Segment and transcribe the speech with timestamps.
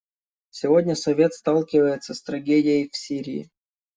[0.49, 3.51] Сегодня Совет сталкивается с трагедией в Сирии.